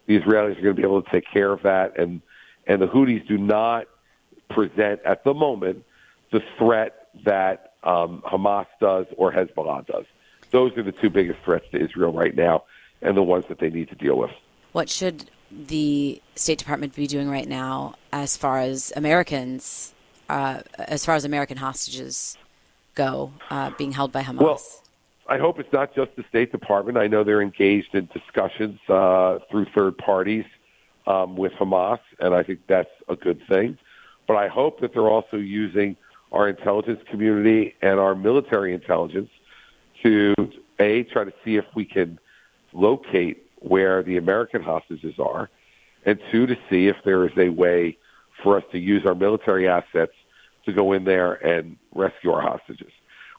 the 0.06 0.20
Israelis 0.20 0.58
are 0.58 0.62
going 0.62 0.66
to 0.66 0.74
be 0.74 0.84
able 0.84 1.02
to 1.02 1.10
take 1.10 1.26
care 1.32 1.52
of 1.52 1.64
that, 1.64 1.98
and 1.98 2.22
and 2.68 2.82
the 2.82 2.88
Houthis 2.88 3.28
do 3.28 3.38
not 3.38 3.88
present 4.50 5.02
at 5.04 5.24
the 5.24 5.34
moment 5.34 5.84
the 6.32 6.42
threat 6.58 7.10
that 7.26 7.74
um, 7.84 8.22
Hamas 8.26 8.68
does 8.80 9.06
or 9.18 9.32
Hezbollah 9.32 9.86
does. 9.88 10.06
Those 10.52 10.78
are 10.78 10.84
the 10.84 10.92
two 10.92 11.10
biggest 11.10 11.40
threats 11.44 11.66
to 11.72 11.84
Israel 11.84 12.14
right 12.14 12.36
now, 12.36 12.64
and 13.02 13.18
the 13.18 13.24
ones 13.24 13.46
that 13.50 13.60
they 13.60 13.70
need 13.70 13.90
to 13.90 13.96
deal 13.96 14.18
with. 14.18 14.32
What 14.72 14.90
should 14.90 15.30
the 15.52 16.22
State 16.36 16.58
Department 16.58 16.96
be 16.96 17.08
doing 17.08 17.30
right 17.30 17.48
now, 17.48 17.96
as 18.12 18.38
far 18.38 18.60
as 18.60 18.92
Americans, 18.96 19.94
uh, 20.30 20.62
as 20.78 21.06
far 21.06 21.16
as 21.16 21.26
American 21.26 21.58
hostages 21.58 22.38
go, 22.96 23.32
uh, 23.50 23.72
being 23.78 23.92
held 23.92 24.12
by 24.12 24.24
Hamas? 24.24 24.42
Well, 24.42 24.62
I 25.28 25.38
hope 25.38 25.60
it's 25.60 25.72
not 25.72 25.96
just 25.96 26.16
the 26.16 26.24
State 26.30 26.52
Department. 26.52 26.98
I 26.98 27.08
know 27.08 27.24
they're 27.24 27.42
engaged 27.42 27.96
in 27.96 28.10
discussions 28.14 28.80
uh, 28.90 29.40
through 29.50 29.66
third 29.74 29.98
parties 29.98 30.46
um, 31.08 31.36
with 31.36 31.54
Hamas, 31.54 32.00
and 32.20 32.34
I 32.34 32.44
think 32.44 32.62
that's 32.68 32.90
a 33.08 33.16
good 33.16 33.42
thing. 33.48 33.78
But 34.28 34.36
I 34.36 34.48
hope 34.48 34.80
that 34.82 34.94
they're 34.94 35.10
also 35.10 35.38
using 35.38 35.96
our 36.32 36.50
intelligence 36.50 37.02
community 37.10 37.76
and 37.82 38.00
our 38.00 38.16
military 38.16 38.74
intelligence 38.74 39.30
to 40.04 40.34
a 40.80 41.04
try 41.04 41.24
to 41.24 41.34
see 41.46 41.56
if 41.56 41.66
we 41.76 41.86
can 41.86 42.20
locate 42.74 43.43
where 43.64 44.04
the 44.04 44.18
American 44.18 44.62
hostages 44.62 45.16
are, 45.20 45.50
and 46.06 46.20
two 46.32 46.46
to 46.46 46.56
see 46.70 46.88
if 46.88 46.98
there 47.06 47.26
is 47.26 47.32
a 47.38 47.50
way 47.50 47.98
for 48.44 48.58
us 48.58 48.64
to 48.72 48.78
use 48.78 49.06
our 49.06 49.16
military 49.16 49.68
assets 49.68 50.14
to 50.66 50.74
go 50.74 50.94
in 50.94 51.06
there 51.06 51.34
and 51.34 51.78
rescue 51.94 52.32
our 52.32 52.42
hostages. 52.42 52.92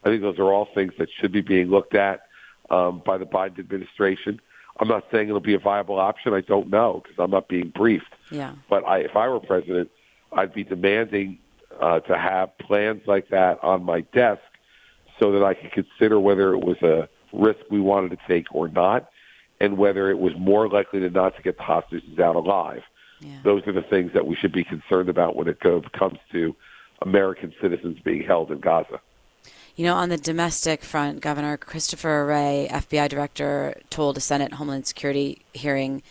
I 0.02 0.08
think 0.08 0.22
those 0.22 0.38
are 0.38 0.52
all 0.52 0.68
things 0.74 0.92
that 0.98 1.08
should 1.20 1.32
be 1.32 1.40
being 1.40 1.68
looked 1.68 1.94
at 1.94 2.26
um, 2.70 3.02
by 3.04 3.18
the 3.18 3.26
Biden 3.26 3.58
administration. 3.58 4.40
I'm 4.78 4.88
not 4.88 5.04
saying 5.12 5.28
it'll 5.28 5.40
be 5.40 5.54
a 5.54 5.58
viable 5.58 5.98
option. 5.98 6.34
I 6.34 6.40
don't 6.40 6.68
know 6.68 7.02
because 7.02 7.22
I'm 7.22 7.30
not 7.30 7.48
being 7.48 7.68
briefed. 7.68 8.12
Yeah. 8.30 8.54
But 8.68 8.84
I, 8.84 8.98
if 8.98 9.16
I 9.16 9.28
were 9.28 9.40
president, 9.40 9.90
I'd 10.32 10.52
be 10.52 10.64
demanding 10.64 11.38
uh, 11.80 12.00
to 12.00 12.18
have 12.18 12.56
plans 12.58 13.02
like 13.06 13.28
that 13.28 13.62
on 13.62 13.84
my 13.84 14.00
desk 14.00 14.42
so 15.20 15.32
that 15.32 15.44
I 15.44 15.54
could 15.54 15.72
consider 15.72 16.18
whether 16.18 16.52
it 16.54 16.64
was 16.64 16.76
a 16.82 17.08
risk 17.32 17.60
we 17.70 17.80
wanted 17.80 18.10
to 18.10 18.18
take 18.26 18.46
or 18.52 18.68
not, 18.68 19.08
and 19.64 19.78
whether 19.78 20.10
it 20.10 20.18
was 20.18 20.32
more 20.38 20.68
likely 20.68 21.00
than 21.00 21.14
not 21.14 21.34
to 21.36 21.42
get 21.42 21.56
the 21.56 21.62
hostages 21.62 22.18
out 22.18 22.36
alive. 22.36 22.82
Yeah. 23.20 23.38
Those 23.42 23.66
are 23.66 23.72
the 23.72 23.82
things 23.82 24.12
that 24.12 24.26
we 24.26 24.36
should 24.36 24.52
be 24.52 24.62
concerned 24.64 25.08
about 25.08 25.36
when 25.36 25.48
it 25.48 25.58
comes 25.60 26.18
to 26.32 26.54
American 27.00 27.54
citizens 27.60 27.98
being 28.04 28.22
held 28.22 28.50
in 28.50 28.60
Gaza. 28.60 29.00
You 29.76 29.86
know, 29.86 29.94
on 29.94 30.10
the 30.10 30.18
domestic 30.18 30.84
front, 30.84 31.20
Governor 31.20 31.56
Christopher 31.56 32.26
Wray, 32.26 32.68
FBI 32.70 33.08
director, 33.08 33.80
told 33.90 34.16
a 34.16 34.20
Senate 34.20 34.52
Homeland 34.52 34.86
Security 34.86 35.42
hearing 35.52 36.02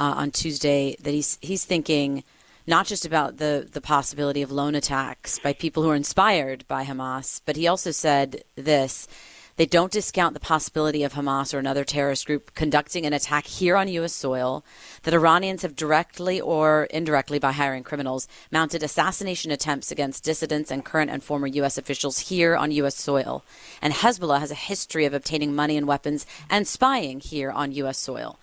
uh, 0.00 0.14
on 0.16 0.30
Tuesday 0.30 0.96
that 1.00 1.10
he's 1.10 1.38
he's 1.42 1.64
thinking 1.64 2.24
not 2.66 2.86
just 2.86 3.04
about 3.04 3.36
the 3.36 3.68
the 3.70 3.80
possibility 3.80 4.40
of 4.40 4.50
lone 4.50 4.74
attacks 4.74 5.38
by 5.40 5.52
people 5.52 5.82
who 5.82 5.90
are 5.90 5.96
inspired 5.96 6.66
by 6.68 6.84
Hamas, 6.84 7.40
but 7.44 7.56
he 7.56 7.66
also 7.66 7.90
said 7.90 8.44
this 8.54 9.08
they 9.56 9.66
don't 9.66 9.92
discount 9.92 10.34
the 10.34 10.40
possibility 10.40 11.02
of 11.02 11.12
Hamas 11.12 11.52
or 11.52 11.58
another 11.58 11.84
terrorist 11.84 12.26
group 12.26 12.54
conducting 12.54 13.04
an 13.04 13.12
attack 13.12 13.46
here 13.46 13.76
on 13.76 13.88
U.S. 13.88 14.12
soil, 14.12 14.64
that 15.02 15.14
Iranians 15.14 15.62
have 15.62 15.76
directly 15.76 16.40
or 16.40 16.84
indirectly 16.84 17.38
by 17.38 17.52
hiring 17.52 17.82
criminals 17.82 18.28
mounted 18.50 18.82
assassination 18.82 19.50
attempts 19.50 19.90
against 19.90 20.24
dissidents 20.24 20.70
and 20.70 20.84
current 20.84 21.10
and 21.10 21.22
former 21.22 21.46
U.S. 21.46 21.76
officials 21.76 22.30
here 22.30 22.56
on 22.56 22.72
U.S. 22.72 22.96
soil. 22.96 23.44
And 23.80 23.92
Hezbollah 23.92 24.40
has 24.40 24.50
a 24.50 24.56
history 24.56 25.04
of 25.04 25.14
obtaining 25.14 25.54
money 25.54 25.76
and 25.76 25.86
weapons 25.86 26.26
and 26.48 26.66
spying 26.66 27.20
here 27.20 27.50
on 27.50 27.72
U.S. 27.72 27.98
soil. 27.98 28.38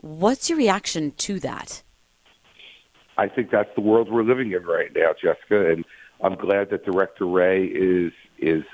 What's 0.00 0.48
your 0.50 0.58
reaction 0.58 1.12
to 1.18 1.38
that? 1.40 1.82
I 3.16 3.28
think 3.28 3.50
that's 3.50 3.72
the 3.74 3.82
world 3.82 4.10
we're 4.10 4.24
living 4.24 4.52
in 4.52 4.64
right 4.64 4.90
now, 4.94 5.12
Jessica, 5.12 5.70
and 5.70 5.84
I'm 6.22 6.34
glad 6.34 6.70
that 6.70 6.84
Director 6.84 7.26
Wray 7.26 7.66
is 7.66 8.12
is 8.38 8.64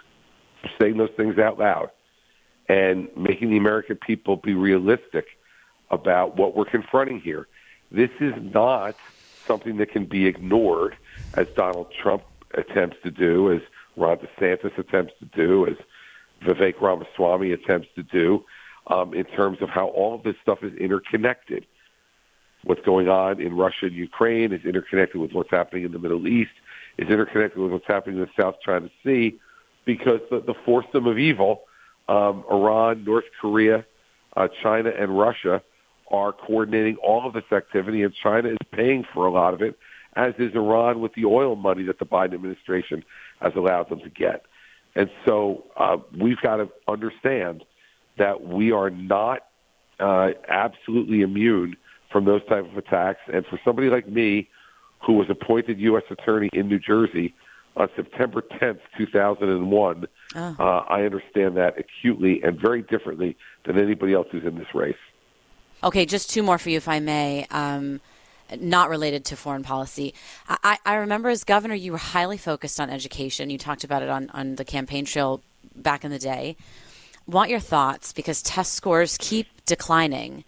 saying 0.81 0.97
those 0.97 1.11
things 1.17 1.39
out 1.39 1.59
loud 1.59 1.91
and 2.69 3.09
making 3.17 3.51
the 3.51 3.57
American 3.57 3.97
people 3.97 4.37
be 4.37 4.55
realistic 4.55 5.27
about 5.91 6.37
what 6.37 6.55
we're 6.55 6.65
confronting 6.65 7.21
here. 7.21 7.47
This 7.91 8.11
is 8.21 8.35
not 8.39 8.97
something 9.47 9.79
that 9.79 9.91
can 9.91 10.05
be 10.05 10.27
ignored, 10.27 10.97
as 11.35 11.47
Donald 11.57 11.93
Trump 12.03 12.23
attempts 12.55 12.99
to 13.03 13.11
do, 13.11 13.51
as 13.51 13.63
Ron 13.97 14.19
DeSantis 14.19 14.77
attempts 14.79 15.15
to 15.21 15.25
do, 15.25 15.67
as 15.67 15.77
Vivek 16.43 16.81
Ramaswamy 16.81 17.53
attempts 17.53 17.89
to 17.95 18.03
do, 18.03 18.45
um, 18.89 19.15
in 19.15 19.25
terms 19.25 19.63
of 19.63 19.71
how 19.71 19.89
all 19.89 20.15
of 20.15 20.23
this 20.23 20.37
stuff 20.43 20.63
is 20.63 20.75
interconnected. 20.75 21.67
What's 22.65 22.83
going 22.83 23.09
on 23.09 23.41
in 23.41 23.57
Russia 23.57 23.87
and 23.87 23.95
Ukraine 23.95 24.53
is 24.53 24.65
interconnected 24.65 25.21
with 25.21 25.33
what's 25.33 25.51
happening 25.51 25.85
in 25.85 25.93
the 25.93 25.99
Middle 25.99 26.29
East, 26.29 26.51
is 26.99 27.09
interconnected 27.09 27.59
with 27.59 27.73
what's 27.73 27.87
happening 27.87 28.17
in 28.17 28.23
the 28.23 28.43
South 28.43 28.57
China 28.65 28.91
Sea, 29.03 29.39
because 29.85 30.21
the, 30.31 30.41
the 30.41 30.55
foursome 30.65 31.07
of 31.07 31.19
evil, 31.19 31.63
um, 32.09 32.45
Iran, 32.51 33.05
North 33.05 33.25
Korea, 33.41 33.85
uh, 34.37 34.49
China, 34.63 34.91
and 34.91 35.19
Russia, 35.19 35.63
are 36.11 36.33
coordinating 36.33 36.97
all 36.97 37.27
of 37.27 37.35
this 37.35 37.45
activity, 37.53 38.03
and 38.03 38.15
China 38.15 38.49
is 38.51 38.57
paying 38.73 39.05
for 39.13 39.27
a 39.27 39.31
lot 39.31 39.55
of 39.55 39.63
it, 39.63 39.79
as 40.17 40.35
is 40.39 40.55
Iran 40.55 41.01
with 41.01 41.15
the 41.15 41.25
oil 41.27 41.55
money 41.55 41.83
that 41.85 41.99
the 41.99 42.07
Biden 42.07 42.35
administration 42.35 43.05
has 43.41 43.53
allowed 43.57 43.89
them 43.91 44.01
to 44.01 44.09
get. 44.09 44.45
And 44.95 45.11
so 45.27 45.65
uh, 45.77 45.99
we've 46.19 46.41
got 46.41 46.57
to 46.57 46.69
understand 46.89 47.65
that 48.17 48.43
we 48.43 48.73
are 48.73 48.91
not 48.91 49.45
uh, 50.01 50.31
absolutely 50.49 51.21
immune 51.21 51.77
from 52.11 52.25
those 52.25 52.45
type 52.49 52.65
of 52.65 52.77
attacks. 52.77 53.21
And 53.33 53.45
for 53.47 53.61
somebody 53.65 53.91
like 53.91 54.09
me, 54.09 54.49
who 55.01 55.13
was 55.13 55.29
appointed 55.31 55.79
U.S. 55.81 56.03
attorney 56.11 56.49
in 56.53 56.69
New 56.69 56.79
Jersey 56.79 57.35
on 57.79 57.89
September 57.95 58.43
10th, 58.43 58.81
2001. 58.99 60.07
Oh. 60.35 60.57
Uh, 60.59 60.63
I 60.89 61.03
understand 61.03 61.57
that 61.57 61.77
acutely 61.79 62.43
and 62.43 62.61
very 62.61 62.83
differently 62.83 63.37
than 63.65 63.79
anybody 63.79 64.13
else 64.13 64.27
who's 64.31 64.45
in 64.45 64.59
this 64.59 64.75
race. 64.75 64.97
Okay, 65.83 66.05
just 66.05 66.31
two 66.31 66.43
more 66.43 66.59
for 66.59 66.71
you, 66.71 66.77
if 66.77 66.89
I 66.89 66.99
may. 66.99 67.47
Um, 67.51 68.01
not 68.59 68.91
related 68.91 69.25
to 69.27 69.37
foreign 69.37 69.63
policy. 69.63 70.15
I, 70.49 70.79
I 70.85 70.95
remember 70.97 71.29
as 71.29 71.45
governor, 71.45 71.75
you 71.75 71.93
were 71.93 71.99
highly 71.99 72.37
focused 72.37 72.81
on 72.81 72.91
education. 72.91 73.51
You 73.51 73.59
talked 73.59 73.85
about 73.85 74.03
it 74.03 74.09
on, 74.09 74.31
on 74.31 74.57
the 74.57 74.65
campaign 74.65 75.05
trail 75.05 75.43
back 75.77 76.05
in 76.05 76.11
the 76.11 76.19
day. 76.19 76.57
Want 77.27 77.51
your 77.51 77.61
thoughts 77.61 78.13
because 78.13 78.43
test 78.43 78.73
scores 78.73 79.19
keep 79.19 79.47
declining. 79.67 80.45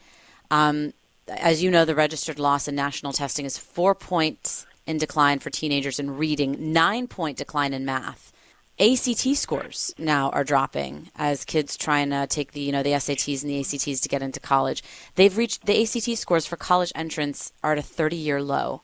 Um, 0.51 0.95
as 1.29 1.63
you 1.63 1.71
know, 1.71 1.85
the 1.85 1.95
registered 1.95 2.39
loss 2.39 2.67
in 2.67 2.75
national 2.75 3.13
testing 3.13 3.45
is 3.45 3.59
four 3.59 3.95
points 3.95 4.67
in 4.87 4.99
decline 4.99 5.39
for 5.39 5.51
teenagers 5.51 5.99
in 5.99 6.17
reading, 6.17 6.73
nine 6.73 7.07
point 7.07 7.39
decline 7.39 7.73
in 7.73 7.85
math. 7.85 8.33
ACT 8.79 9.37
scores 9.37 9.95
now 9.99 10.31
are 10.31 10.43
dropping 10.43 11.11
as 11.15 11.45
kids 11.45 11.77
trying 11.77 12.09
to 12.11 12.27
take 12.27 12.53
the 12.53 12.61
you 12.61 12.73
know 12.73 12.83
the 12.83 12.93
SATs 12.93 13.43
and 13.43 13.51
the 13.51 13.61
ACTs 13.61 14.01
to 14.01 14.09
get 14.09 14.23
into 14.23 14.41
college. 14.41 14.83
They've 15.17 15.37
reached 15.37 15.67
the 15.67 15.83
ACT 15.83 16.19
scores 16.19 16.47
for 16.47 16.57
college 16.57 16.93
entrance 16.95 17.53
are 17.63 17.73
at 17.73 17.79
a 17.79 17.83
30 17.83 18.17
year 18.17 18.43
low. 18.43 18.83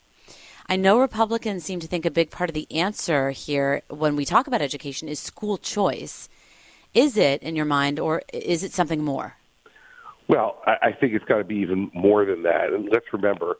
I 0.68 0.76
know 0.76 0.98
Republicans 0.98 1.64
seem 1.64 1.78
to 1.80 1.86
think 1.86 2.04
a 2.04 2.10
big 2.10 2.30
part 2.30 2.50
of 2.50 2.54
the 2.54 2.66
answer 2.72 3.30
here 3.30 3.82
when 3.88 4.16
we 4.16 4.24
talk 4.24 4.46
about 4.46 4.60
education 4.60 5.08
is 5.08 5.20
school 5.20 5.58
choice. 5.58 6.28
Is 6.92 7.16
it 7.16 7.42
in 7.42 7.54
your 7.54 7.66
mind, 7.66 8.00
or 8.00 8.22
is 8.32 8.64
it 8.64 8.72
something 8.72 9.04
more? 9.04 9.36
Well, 10.28 10.60
I 10.66 10.90
think 10.92 11.14
it's 11.14 11.24
got 11.24 11.38
to 11.38 11.44
be 11.44 11.56
even 11.56 11.90
more 11.94 12.24
than 12.24 12.42
that. 12.42 12.72
And 12.72 12.88
let's 12.90 13.06
remember, 13.12 13.58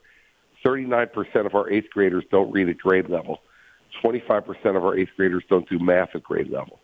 39% 0.66 1.46
of 1.46 1.54
our 1.54 1.70
eighth 1.70 1.90
graders 1.90 2.24
don't 2.30 2.50
read 2.50 2.68
at 2.68 2.78
grade 2.78 3.08
level. 3.08 3.38
25% 4.02 4.76
of 4.76 4.84
our 4.84 4.96
eighth 4.96 5.10
graders 5.16 5.44
don't 5.48 5.68
do 5.68 5.78
math 5.78 6.10
at 6.14 6.24
grade 6.24 6.50
level. 6.50 6.80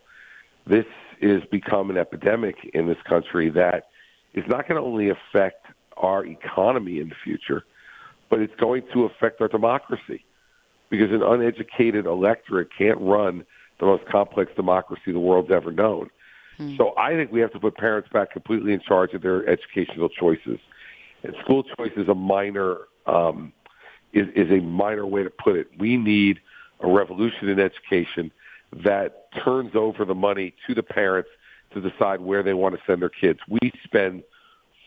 This 0.66 0.86
is 1.20 1.42
become 1.50 1.90
an 1.90 1.96
epidemic 1.96 2.54
in 2.74 2.86
this 2.86 2.96
country 3.08 3.50
that 3.50 3.88
is 4.34 4.44
not 4.46 4.68
going 4.68 4.80
to 4.80 4.86
only 4.86 5.10
affect 5.10 5.66
our 5.96 6.24
economy 6.24 7.00
in 7.00 7.08
the 7.08 7.14
future, 7.24 7.64
but 8.30 8.38
it's 8.38 8.54
going 8.60 8.82
to 8.92 9.04
affect 9.04 9.40
our 9.40 9.48
democracy 9.48 10.24
because 10.88 11.10
an 11.10 11.22
uneducated 11.22 12.06
electorate 12.06 12.68
can't 12.76 13.00
run 13.00 13.44
the 13.80 13.86
most 13.86 14.04
complex 14.06 14.52
democracy 14.54 15.10
the 15.10 15.18
world's 15.18 15.50
ever 15.50 15.72
known. 15.72 16.08
Hmm. 16.56 16.76
So 16.76 16.94
I 16.96 17.14
think 17.14 17.32
we 17.32 17.40
have 17.40 17.52
to 17.52 17.58
put 17.58 17.76
parents 17.76 18.08
back 18.12 18.30
completely 18.32 18.72
in 18.72 18.80
charge 18.80 19.12
of 19.12 19.22
their 19.22 19.48
educational 19.48 20.08
choices. 20.08 20.60
And 21.24 21.34
school 21.42 21.64
choice 21.76 21.92
is 21.96 22.08
a 22.08 22.14
minor 22.14 22.78
um, 23.06 23.52
is, 24.12 24.28
is 24.34 24.50
a 24.50 24.60
minor 24.62 25.06
way 25.06 25.22
to 25.22 25.30
put 25.30 25.56
it. 25.56 25.68
We 25.78 25.96
need 25.96 26.40
a 26.80 26.88
revolution 26.88 27.48
in 27.48 27.60
education 27.60 28.32
that 28.84 29.28
turns 29.44 29.72
over 29.74 30.04
the 30.04 30.14
money 30.14 30.54
to 30.66 30.74
the 30.74 30.82
parents 30.82 31.30
to 31.74 31.80
decide 31.80 32.20
where 32.20 32.42
they 32.42 32.54
want 32.54 32.74
to 32.74 32.80
send 32.86 33.02
their 33.02 33.08
kids. 33.08 33.38
We 33.48 33.72
spend 33.84 34.22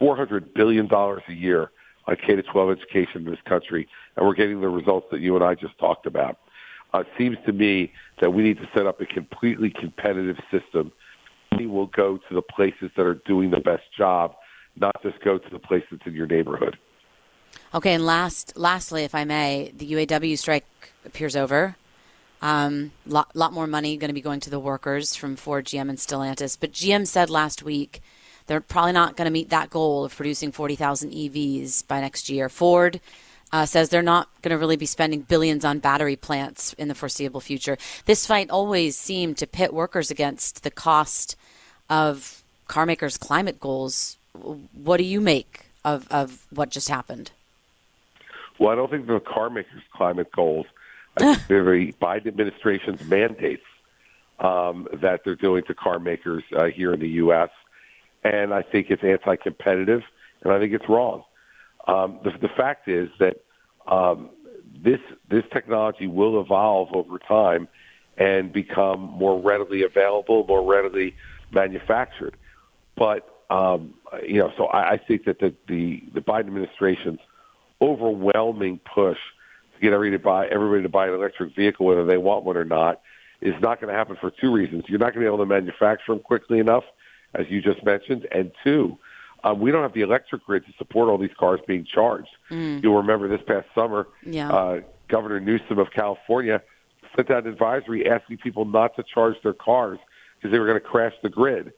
$400 0.01 0.53
billion 0.53 0.91
a 0.91 1.19
year 1.31 1.71
on 2.07 2.15
K 2.15 2.35
to 2.35 2.43
12 2.43 2.77
education 2.77 3.25
in 3.25 3.31
this 3.31 3.39
country, 3.45 3.87
and 4.15 4.25
we're 4.25 4.35
getting 4.35 4.61
the 4.61 4.69
results 4.69 5.07
that 5.11 5.21
you 5.21 5.35
and 5.35 5.43
I 5.43 5.55
just 5.55 5.77
talked 5.79 6.05
about. 6.05 6.39
Uh, 6.93 6.99
it 6.99 7.07
seems 7.17 7.37
to 7.45 7.53
me 7.53 7.91
that 8.21 8.31
we 8.31 8.43
need 8.43 8.57
to 8.57 8.69
set 8.75 8.85
up 8.85 9.01
a 9.01 9.05
completely 9.05 9.69
competitive 9.69 10.37
system. 10.51 10.91
We 11.57 11.67
will 11.67 11.87
go 11.87 12.17
to 12.17 12.35
the 12.35 12.41
places 12.41 12.91
that 12.95 13.05
are 13.05 13.21
doing 13.25 13.51
the 13.51 13.59
best 13.59 13.83
job, 13.97 14.35
not 14.75 14.95
just 15.01 15.19
go 15.23 15.37
to 15.37 15.49
the 15.49 15.59
place 15.59 15.83
that's 15.89 16.05
in 16.05 16.13
your 16.13 16.27
neighborhood. 16.27 16.77
Okay, 17.73 17.93
and 17.93 18.05
last, 18.05 18.55
lastly, 18.55 19.03
if 19.03 19.13
I 19.13 19.25
may, 19.25 19.71
the 19.75 19.91
UAW 19.93 20.37
strike 20.37 20.65
appears 21.05 21.35
over. 21.35 21.75
Um, 22.41 22.91
lot, 23.07 23.35
lot 23.35 23.53
more 23.53 23.67
money 23.67 23.97
going 23.97 24.09
to 24.09 24.13
be 24.13 24.21
going 24.21 24.39
to 24.41 24.49
the 24.49 24.59
workers 24.59 25.15
from 25.15 25.35
Ford, 25.35 25.65
GM, 25.65 25.89
and 25.89 25.97
Stellantis. 25.97 26.57
But 26.59 26.73
GM 26.73 27.07
said 27.07 27.29
last 27.29 27.63
week 27.63 28.01
they're 28.47 28.61
probably 28.61 28.91
not 28.91 29.17
going 29.17 29.25
to 29.25 29.31
meet 29.31 29.49
that 29.49 29.69
goal 29.69 30.05
of 30.05 30.15
producing 30.15 30.51
40,000 30.51 31.11
EVs 31.11 31.87
by 31.87 32.01
next 32.01 32.29
year. 32.29 32.49
Ford 32.49 32.99
uh, 33.51 33.65
says 33.65 33.89
they're 33.89 34.01
not 34.01 34.29
going 34.41 34.51
to 34.51 34.57
really 34.57 34.75
be 34.75 34.85
spending 34.85 35.21
billions 35.21 35.65
on 35.65 35.79
battery 35.79 36.15
plants 36.15 36.73
in 36.73 36.87
the 36.87 36.95
foreseeable 36.95 37.41
future. 37.41 37.77
This 38.05 38.25
fight 38.25 38.49
always 38.49 38.97
seemed 38.97 39.37
to 39.39 39.47
pit 39.47 39.73
workers 39.73 40.11
against 40.11 40.63
the 40.63 40.71
cost 40.71 41.35
of 41.89 42.43
carmakers' 42.67 43.19
climate 43.19 43.59
goals. 43.59 44.17
What 44.33 44.97
do 44.97 45.03
you 45.03 45.21
make 45.21 45.71
of, 45.83 46.07
of 46.11 46.45
what 46.49 46.69
just 46.69 46.89
happened? 46.89 47.31
Well, 48.59 48.69
I 48.69 48.75
don't 48.75 48.89
think 48.89 49.07
the 49.07 49.19
car 49.19 49.49
makers' 49.49 49.83
climate 49.93 50.31
goals. 50.31 50.65
I 51.17 51.35
think 51.35 51.47
they're 51.47 51.63
the 51.63 51.93
Biden 52.01 52.27
administration's 52.27 53.03
mandates 53.05 53.63
um, 54.39 54.87
that 54.93 55.21
they're 55.23 55.35
doing 55.35 55.63
to 55.65 55.73
car 55.73 55.99
makers 55.99 56.43
uh, 56.55 56.65
here 56.65 56.93
in 56.93 56.99
the 56.99 57.09
U.S. 57.09 57.49
And 58.23 58.53
I 58.53 58.61
think 58.61 58.89
it's 58.89 59.03
anti-competitive, 59.03 60.01
and 60.43 60.53
I 60.53 60.59
think 60.59 60.73
it's 60.73 60.89
wrong. 60.89 61.23
Um, 61.87 62.19
the, 62.23 62.31
the 62.31 62.49
fact 62.49 62.87
is 62.87 63.09
that 63.19 63.37
um, 63.87 64.29
this 64.83 64.99
this 65.29 65.43
technology 65.51 66.07
will 66.07 66.41
evolve 66.41 66.89
over 66.93 67.19
time 67.19 67.67
and 68.17 68.51
become 68.51 68.99
more 68.99 69.39
readily 69.39 69.83
available, 69.83 70.45
more 70.47 70.63
readily 70.63 71.15
manufactured. 71.51 72.35
But 72.95 73.29
um, 73.49 73.93
you 74.23 74.39
know, 74.39 74.51
so 74.57 74.65
I, 74.65 74.93
I 74.93 74.97
think 74.97 75.25
that 75.25 75.39
the, 75.39 75.53
the 75.67 76.03
the 76.13 76.21
Biden 76.21 76.47
administration's 76.47 77.19
overwhelming 77.81 78.79
push 78.93 79.17
to 79.73 79.81
get 79.81 79.93
everybody 79.93 80.17
to 80.17 80.23
buy 80.23 80.47
everybody 80.47 80.83
to 80.83 80.89
buy 80.89 81.07
an 81.07 81.13
electric 81.13 81.55
vehicle, 81.55 81.85
whether 81.85 82.05
they 82.05 82.17
want 82.17 82.43
one 82.43 82.57
or 82.57 82.65
not, 82.65 83.01
is 83.41 83.53
not 83.61 83.81
going 83.81 83.91
to 83.91 83.97
happen 83.97 84.17
for 84.19 84.31
two 84.31 84.51
reasons. 84.51 84.85
You're 84.87 84.99
not 84.99 85.13
going 85.13 85.25
to 85.25 85.31
be 85.31 85.33
able 85.33 85.39
to 85.39 85.45
manufacture 85.45 86.13
them 86.13 86.19
quickly 86.19 86.59
enough, 86.59 86.83
as 87.33 87.45
you 87.49 87.61
just 87.61 87.83
mentioned, 87.83 88.27
and 88.31 88.51
two, 88.63 88.97
um, 89.45 89.59
we 89.59 89.71
don't 89.71 89.83
have 89.83 89.93
the 89.93 90.01
electric 90.01 90.43
grid 90.43 90.65
to 90.65 90.73
support 90.77 91.07
all 91.07 91.19
these 91.19 91.29
cars 91.39 91.59
being 91.67 91.85
charged. 91.85 92.29
Mm. 92.49 92.81
You'll 92.81 92.97
remember 92.97 93.27
this 93.27 93.45
past 93.45 93.67
summer, 93.75 94.07
yeah. 94.25 94.51
uh, 94.51 94.79
Governor 95.07 95.39
Newsom 95.39 95.77
of 95.77 95.91
California 95.91 96.61
sent 97.15 97.29
out 97.29 97.45
an 97.45 97.51
advisory 97.51 98.09
asking 98.09 98.37
people 98.37 98.65
not 98.65 98.95
to 98.95 99.03
charge 99.03 99.35
their 99.43 99.53
cars 99.53 99.99
because 100.35 100.51
they 100.51 100.57
were 100.57 100.65
going 100.65 100.79
to 100.79 100.85
crash 100.85 101.13
the 101.21 101.29
grid. 101.29 101.73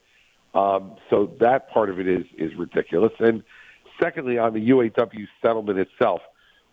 Um, 0.54 0.96
so 1.10 1.30
that 1.40 1.70
part 1.70 1.90
of 1.90 2.00
it 2.00 2.08
is 2.08 2.24
is 2.38 2.54
ridiculous. 2.54 3.12
And 3.18 3.42
secondly, 4.00 4.38
on 4.38 4.54
the 4.54 4.70
UAW 4.70 5.26
settlement 5.42 5.78
itself, 5.78 6.20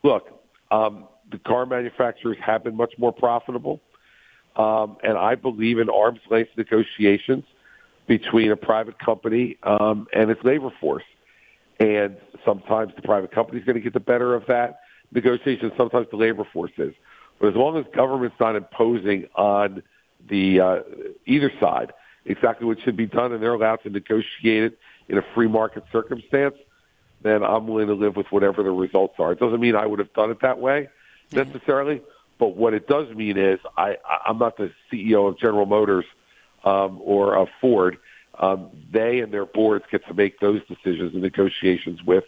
look, 0.04 0.44
um, 0.72 1.08
the 1.32 1.40
car 1.40 1.66
manufacturers 1.66 2.38
have 2.44 2.64
been 2.64 2.76
much 2.76 2.94
more 2.98 3.12
profitable, 3.12 3.82
um, 4.56 4.98
and 5.04 5.18
I 5.18 5.36
believe 5.36 5.80
in 5.80 5.90
arm's 5.90 6.20
length 6.30 6.52
negotiations 6.56 7.44
between 8.08 8.52
a 8.52 8.56
private 8.56 9.00
company 9.00 9.58
um, 9.64 10.08
and 10.14 10.30
its 10.30 10.44
labor 10.44 10.72
force. 10.80 11.04
And 11.80 12.18
sometimes 12.46 12.94
the 12.96 13.02
private 13.02 13.32
company 13.32 13.60
is 13.60 13.66
going 13.66 13.76
to 13.76 13.82
get 13.82 13.94
the 13.94 14.00
better 14.00 14.36
of 14.36 14.46
that 14.48 14.80
negotiation. 15.12 15.72
Sometimes 15.76 16.08
the 16.12 16.18
labor 16.18 16.48
force 16.54 16.72
is. 16.78 16.94
But 17.40 17.50
as 17.50 17.56
long 17.56 17.78
as 17.78 17.86
government's 17.94 18.40
not 18.40 18.56
imposing 18.56 19.26
on 19.36 19.84
the 20.30 20.60
uh, 20.60 20.80
either 21.26 21.52
side 21.60 21.92
exactly 22.26 22.66
what 22.66 22.80
should 22.82 22.96
be 22.96 23.06
done, 23.06 23.34
and 23.34 23.42
they're 23.42 23.54
allowed 23.54 23.78
to 23.84 23.90
negotiate 23.90 24.64
it 24.64 24.80
in 25.10 25.18
a 25.18 25.22
free 25.34 25.48
market 25.48 25.84
circumstance, 25.92 26.56
then 27.26 27.44
I'm 27.44 27.68
willing 27.68 27.88
to 27.88 27.94
live 27.94 28.16
with 28.16 28.28
whatever 28.32 28.64
the 28.64 28.72
results 28.72 29.16
are. 29.20 29.32
It 29.32 29.40
doesn't 29.40 29.60
mean 29.60 29.76
I 29.76 29.86
would 29.86 30.00
have 30.00 30.14
done 30.14 30.32
it 30.32 30.42
that 30.42 30.60
way 30.60 30.90
necessarily, 31.32 32.02
but 32.38 32.56
what 32.56 32.74
it 32.74 32.88
does 32.88 33.10
mean 33.16 33.38
is 33.38 33.60
I, 33.78 33.98
I'm 34.26 34.38
not 34.38 34.58
the 34.58 34.72
CEO 34.92 35.28
of 35.28 35.40
General 35.40 35.66
Motors 35.66 36.06
um, 36.64 37.00
or 37.04 37.36
of 37.36 37.48
Ford. 37.62 37.98
Um, 38.38 38.70
they 38.92 39.20
and 39.20 39.34
their 39.34 39.46
boards 39.46 39.86
get 39.90 40.06
to 40.08 40.14
make 40.14 40.40
those 40.40 40.62
decisions 40.68 41.14
and 41.14 41.22
negotiations 41.22 42.04
with 42.04 42.26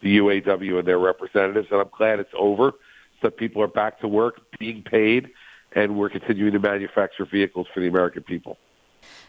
the 0.00 0.18
UAW 0.18 0.78
and 0.78 0.88
their 0.88 0.98
representatives, 0.98 1.68
and 1.70 1.80
I'm 1.80 1.90
glad 1.96 2.20
it's 2.20 2.32
over 2.34 2.72
so 2.72 3.28
that 3.28 3.36
people 3.36 3.62
are 3.62 3.68
back 3.68 4.00
to 4.00 4.08
work, 4.08 4.40
being 4.58 4.82
paid, 4.82 5.28
and 5.72 5.98
we're 5.98 6.08
continuing 6.08 6.52
to 6.52 6.58
manufacture 6.58 7.26
vehicles 7.26 7.66
for 7.74 7.80
the 7.80 7.86
American 7.86 8.22
people. 8.22 8.56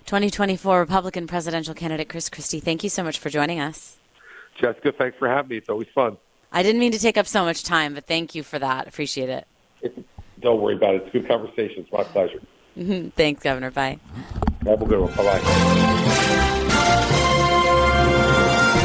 2024 0.06 0.80
Republican 0.80 1.28
presidential 1.28 1.74
candidate 1.74 2.08
Chris 2.08 2.30
Christie, 2.30 2.62
thank 2.62 2.84
you 2.84 2.90
so 2.90 3.04
much 3.04 3.20
for 3.20 3.30
joining 3.30 3.60
us. 3.60 3.98
Jessica, 4.58 4.92
thanks 4.92 5.18
for 5.18 5.28
having 5.28 5.50
me. 5.50 5.58
It's 5.58 5.70
always 5.70 5.88
fun. 5.94 6.18
I 6.52 6.64
didn't 6.64 6.80
mean 6.80 6.92
to 6.92 7.00
take 7.00 7.18
up 7.18 7.28
so 7.28 7.46
much 7.46 7.64
time, 7.64 7.94
but 7.94 8.06
thank 8.08 8.36
you 8.36 8.44
for 8.44 8.60
that. 8.60 8.88
Appreciate 8.88 9.30
it. 9.30 9.48
Don't 10.42 10.62
worry 10.62 10.76
about 10.76 10.96
it. 10.96 11.04
It's 11.04 11.16
a 11.16 11.20
good 11.20 11.28
conversation. 11.28 11.84
It's 11.84 11.92
my 11.92 12.04
pleasure. 12.04 12.42
Thanks, 13.16 13.44
Governor. 13.44 13.72
Bye. 13.72 14.00
Have 14.66 14.82
a 14.82 14.86
good 14.86 15.00
one. 15.00 15.14
Bye 15.16 15.40
bye. 15.40 17.18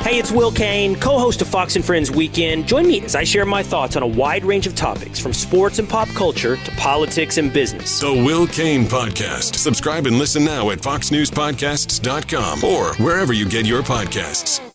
Hey, 0.00 0.18
it's 0.18 0.32
Will 0.32 0.52
Cain, 0.52 0.96
co 0.98 1.18
host 1.18 1.42
of 1.42 1.48
Fox 1.48 1.76
and 1.76 1.84
Friends 1.84 2.10
Weekend. 2.10 2.66
Join 2.66 2.86
me 2.86 3.02
as 3.02 3.14
I 3.14 3.24
share 3.24 3.44
my 3.44 3.62
thoughts 3.62 3.94
on 3.96 4.02
a 4.02 4.06
wide 4.06 4.44
range 4.44 4.66
of 4.66 4.74
topics 4.74 5.18
from 5.18 5.34
sports 5.34 5.78
and 5.80 5.88
pop 5.88 6.08
culture 6.10 6.56
to 6.56 6.70
politics 6.72 7.36
and 7.36 7.52
business. 7.52 8.00
The 8.00 8.12
Will 8.12 8.46
Cain 8.46 8.84
Podcast. 8.84 9.56
Subscribe 9.56 10.06
and 10.06 10.16
listen 10.16 10.44
now 10.44 10.70
at 10.70 10.78
foxnewspodcasts.com 10.78 12.64
or 12.64 12.94
wherever 13.04 13.32
you 13.34 13.46
get 13.46 13.66
your 13.66 13.82
podcasts. 13.82 14.68